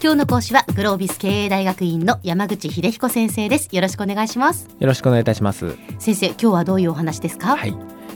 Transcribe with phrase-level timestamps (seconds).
[0.00, 3.68] 今日の講師はグロービス経営大学院の山口秀彦先生です。
[3.72, 4.68] よろしくお願いします。
[4.78, 5.76] よろしくお願いいたします。
[5.98, 7.56] 先生今日はどういうお話ですか？
[7.56, 7.74] はい。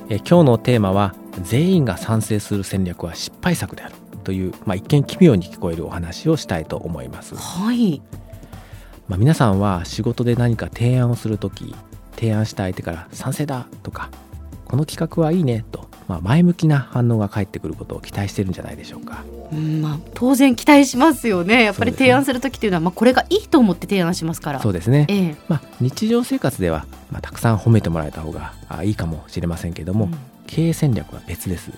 [0.09, 7.35] え今日のテーマは全員が賛成する戦略は失敗作であるというまあ一見奇妙に聞こえるお話をしたいと思います。
[7.35, 8.01] はい。
[9.09, 11.75] まあ皆さんは仕事で何か提案をするとき
[12.15, 14.09] 提案した相手から賛成だとか
[14.67, 19.25] この企画はいいねとまあ、前向きな反応が返ってくることを期待してるんじゃないでしょうか。
[19.51, 21.65] うんまあ、当然期待しますよね。
[21.65, 24.61] やっぱり提案する時っていうのは、まあ、これがいいと思って提案しますから。
[24.61, 25.07] そうですね。
[25.09, 30.15] ええ、まあ、日常生活では、まあ、たくさん褒めてもらえた方があいいかもしれませんけども、うん、
[30.47, 31.71] 経営戦略は別です。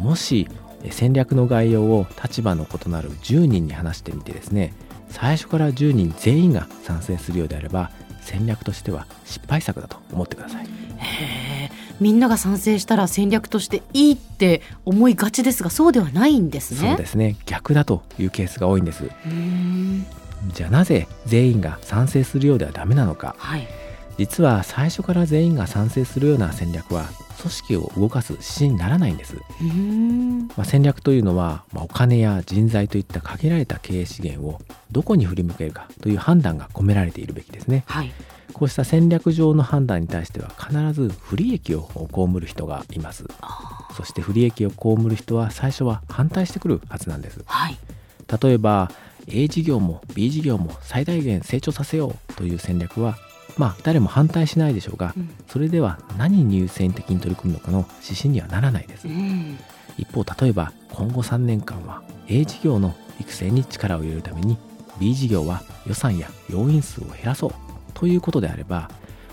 [0.00, 0.48] もし
[0.90, 4.72] 戦略の概要を立場の異なる10人に話してみてですね
[5.10, 10.64] 最初から10人全員が賛成するようであれば戦略としては失敗作だと思ってください。
[10.64, 11.59] へえ
[12.00, 16.88] みんなが賛成したら戦略としていいって思いがちですがそうではないんですね。
[16.88, 17.36] そうですね。
[17.46, 19.04] 逆だというケースが多いんです。
[20.54, 23.68] じゃあなぜ全員が賛成するようではダメなのか、はい、
[24.16, 27.06] 実は最初から全員が賛成するような戦略は
[27.40, 29.36] 組織を動かす指針にならないんです、
[30.56, 34.60] まあ、戦略というのは、まあ、お金や人材といった限られた経営資源を
[34.92, 38.12] どこに振り向けるかという判断が込められているべきですね、はい
[38.60, 43.24] こうした戦略上の判断に対しては必ず不利益を被る人がいます。
[43.96, 47.76] そして不利益を被る人は最初は反対してくるはずなんです、はい、
[48.42, 48.90] 例えば
[49.28, 53.16] A 事業も B 事業も最大限成長させようという戦略は
[53.56, 59.58] まあ誰も反対しないでしょうが、うん、それでは何に優先的に取り組むのかの指針にはならないです、うん、
[59.98, 64.56] 一方例えば今後3年間は A 事業の育成に力を入れるために
[64.98, 67.69] B 事業は予算や要員数を減らそう
[68.00, 68.90] ということであれば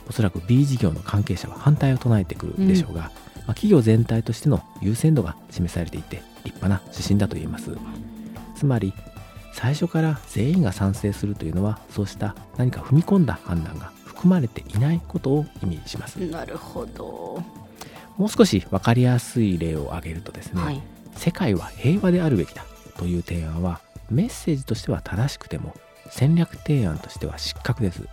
[0.10, 7.78] おそらく B 事業の関係者は反対を唱えてくるでしょうが、うん、まあ、企業全体としての優先度が示されていて立派な指針だと言えます。
[8.56, 8.94] つまり
[9.54, 16.18] 最初から全員が賛成するというのはそうした何か踏み込んだ判断が含まれていないことを意味します。
[16.18, 17.44] なるほど。
[18.18, 20.82] もう少し分かりやすい例を挙げるとですね、はい、
[21.16, 22.66] 世界は平和であるべきだ
[22.98, 23.80] という提案は
[24.10, 25.76] メッセージとしては正しくても
[26.12, 28.04] 戦略提案としては失格です。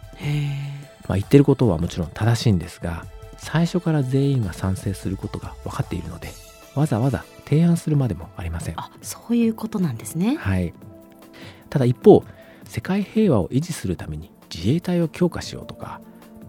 [1.09, 3.05] まあ、言ってることはもちろん正しいんですが
[3.37, 6.29] 最初から全員が賛成することが分かっているので
[6.75, 8.81] わざわざ提案するまでもありません。
[8.81, 10.37] あそういうことなんですね。
[10.37, 10.73] はい、
[11.71, 12.25] ただ一方
[12.65, 16.01] 世界平和を維持するために自衛隊を強化しようとか、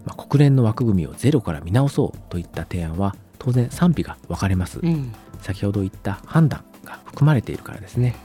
[0.04, 8.16] まあ、国連の枠組みをゼロから見直そうといった提案は当然賛否が分かれます、うん、先ほど言った判断が含まれているからですね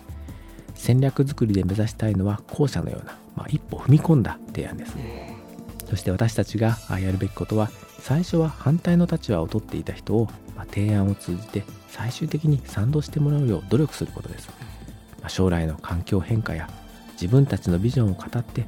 [0.82, 4.98] 戦略作りで目指したいのは後者のような、まあ、一歩踏み込んだ提案です。
[5.88, 7.70] そして私たちがやるべきことは
[8.00, 10.26] 最初は反対の立場を取っていた人を、
[10.56, 14.50] まあ、提案を通じて最終的に賛同してもらうよう努力することです。
[15.20, 16.68] まあ、将来の環境変化や
[17.14, 18.66] 自分たちのビジョンを語って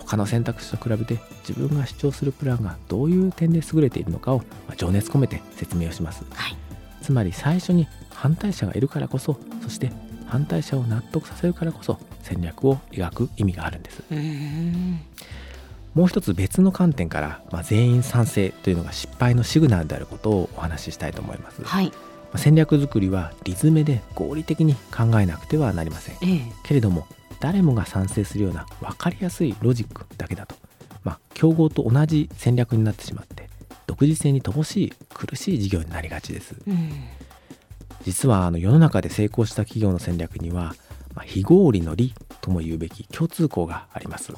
[0.00, 6.56] 他の選択肢と比べて自分が主張するプランがどういう点で優れているのかを、まあ、情熱込めて説明をします、はい、
[7.00, 9.90] つまり最初に反対者がいるからこそそして
[10.34, 14.02] 反対者を納得させるからこそ戦略を描く意味があるんです。
[15.94, 21.62] もう一つ別の観点から、まあ、全員賛成というのが失敗のシグナルであることをお話ししたいと思います。
[21.62, 21.92] はい、ま
[22.32, 26.16] あ、戦略作りはリズムで合理的に考えなくてはなりません。
[26.16, 26.18] え
[26.48, 27.06] え、けれども
[27.38, 30.56] 誰もが賛成するような分かりやすいロジックだけだと、
[31.04, 33.48] まあ、競合と同じ戦略になってしまって
[33.86, 36.56] 独自性に乏しい苦しい事業になりがちです。
[36.66, 36.90] うん
[38.04, 40.74] 実はあの世の中で成功した企業の戦略には、
[41.14, 44.32] まあ、非合理の理とも言うべき共通項があります。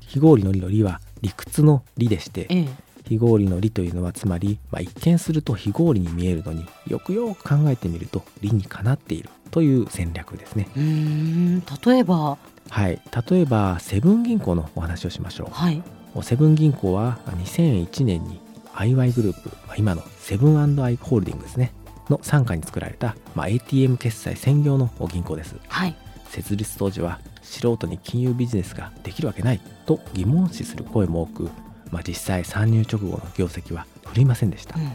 [0.00, 2.68] 非合理の理の理は理屈の理でして、ええ、
[3.06, 10.68] 非合理の理というのはつまり、まあ、一見すると非合理に見えるのによくよく考えてみると理にかなっているという戦略ですね。
[10.76, 12.38] うん例えば？
[12.68, 15.48] はい例えばセブン銀行のお話をしましょう。
[15.52, 15.82] はい、
[16.22, 18.40] セブン銀行は2001年に
[18.74, 21.72] IY グループ、まあ、今のセブンアイ・ホールディングですね
[22.10, 25.96] の傘下に作られた、まあ、ATM 決済専業の銀行です、はい、
[26.26, 31.50] 設立当時は素人に金融ビジネスができるわけないと疑問視する声も多く、
[31.90, 34.86] まあ、実際参入直後の業績は振りませんでした、うん、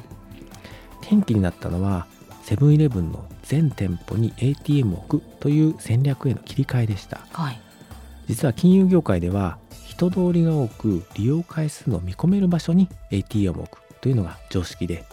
[1.01, 2.07] 転機になったのは
[2.43, 7.59] セブンイレブンの全店舗に ATM を置くという戦略への切り替えでした、はい、
[8.27, 15.03] 実は金融業界では人通りが多く利用回数の見込める場所に ATM を置くというのが常識で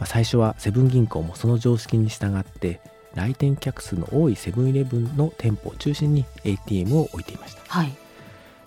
[0.00, 2.80] まあ、最初はセブン銀行もその常識に従って
[3.14, 7.92] 来店客数の多いセブンイレブンの店舗を中心に ATM を置いていました、はい、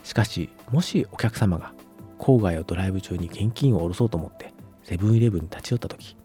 [0.03, 1.73] しかしもしお客様が
[2.19, 4.53] 郊外をドライブ中に現金を下ろそうと思って
[4.83, 6.15] セブンイレブンに立ち寄った時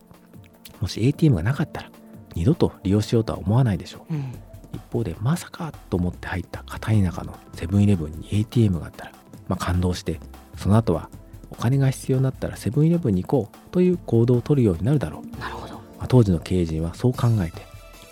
[0.80, 1.90] もし ATM がなかったら
[2.34, 4.34] 二度と利用しようとは思わないでしょう、うん、
[4.74, 9.12] 一方でまさかと思って入った片田舎のセブンイレブンに ATM があったら、
[9.48, 10.20] まあ、感動して
[10.56, 11.17] その後はお
[11.58, 15.40] 金が必要になったらセブンイレブンに行こうという行動をとるようになるだろう。
[15.40, 15.74] なるほど。
[15.74, 17.62] まあ、当時の経営陣はそう考えて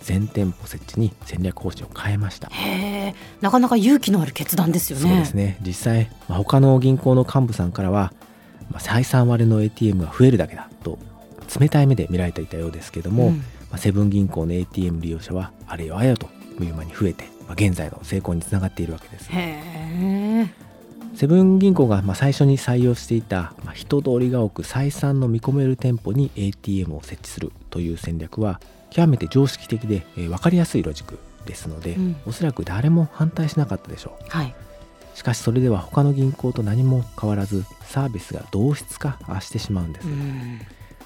[0.03, 2.49] 全店舗設置に戦略方針を変えました。
[2.49, 5.09] へえなかなか勇気のある決断ですよね。
[5.09, 5.59] そうですね。
[5.63, 8.13] 実際、まあ、他の銀行の幹部さんからは、
[8.71, 10.99] まあ、採算割れの ATM が増えるだけだと
[11.59, 13.37] 冷たい目で見られていたようですけども、うん。
[13.71, 16.29] まあ、セブン銀行の ATM 利用者はあれよあれよと
[16.63, 19.29] いう間に増えて、まあ、現在の成功につながっているわけです。
[19.31, 20.66] へえ
[21.17, 28.61] セブン銀行がまあ最初に採用していた、まあ、人通りが多く採算の見込める店舗に ATM を設置するという戦略は
[28.91, 32.17] 極めて常識的で、えー分かりやすいロジックですので、うん。
[32.27, 34.29] おそらく誰も反対しなかったでしょう。
[34.29, 34.55] はい。
[35.15, 40.61] しかしそれでは他の銀行と何も変わらずサービスが同質化してしまうんです、うん。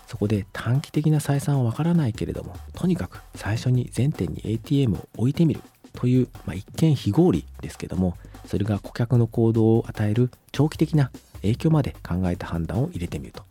[0.09, 5.61] そこで短期的な採算はわからないけれどもとにかく最初に全店に ATM を置いてみる
[5.93, 8.17] という、まあ、一見非合理ですけども
[8.47, 11.11] それが顧客の行動を与える長期的な
[11.43, 13.43] 影響まで考えた判断を入れてみると。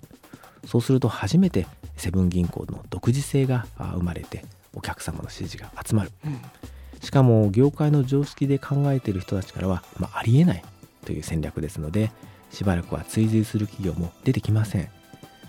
[0.66, 4.44] そうすると初めてセブン銀行の独自性があ生まれて
[4.74, 6.12] お客様の支持が集まる。
[6.26, 6.42] うん。
[7.02, 10.64] しかも業界の常識で考えている人たちからは、まあ、ありえない
[11.06, 12.12] という戦略ですので
[12.52, 14.90] しばらくは追随する企業も出てきません。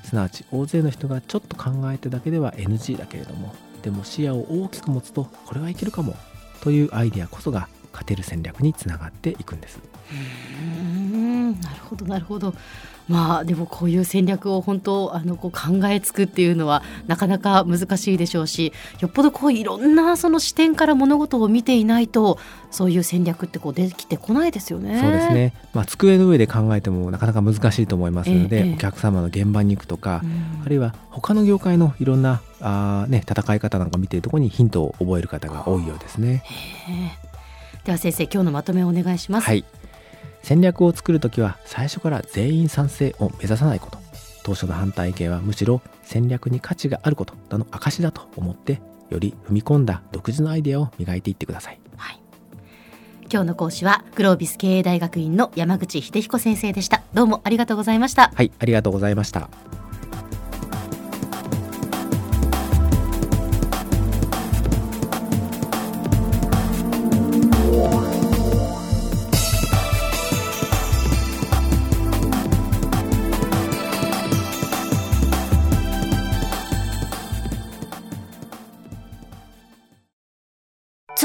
[0.04, 6.14] すなわち大勢の人がちょっと考えただけでは NG だけれどもでも視野を大きく持つとこれはいけるかも
[6.62, 9.80] というアイデアこそが勝てる戦略につながっていくんです
[10.12, 12.54] うんなるほどなるほど
[13.10, 22.38] まあでもこういう戦略を本当あのこう考えつくっていうのはなかなか難しいでしょうしよっぽどこういろんなその視点から物事を見ていないと
[22.70, 25.00] そういう戦略ってこう出てきてこないですよね。
[25.00, 25.28] そうです。
[25.30, 36.44] ね、まあ、机の上で考えてもなかなか難しいと思いますので、ええお客様の現場に行くとか、うんあるいは他の業界のいろんなあー、ね、戦い方なんか見ているところにヒントを覚える方が多いようですね。
[36.44, 36.92] へ
[37.26, 37.29] え
[37.84, 39.44] では先生今日のまとめをお願いします。
[39.46, 39.64] はい
[40.42, 43.98] 戦略を作るときは最初から全員賛成を目指さないこと
[44.42, 48.80] 当初の反対意見はむしろ戦略に価値があることの証だと思って
[49.10, 52.20] より踏み込んだ独自のアイデアを磨いていってくださいはい。
[53.30, 57.02] 今日の講師はグロービス経営大学院の山口秀彦先生でした。
[57.12, 58.32] どうもありがとうございました。
[58.34, 59.50] はいありがとうございました